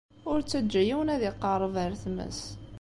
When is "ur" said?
0.31-0.39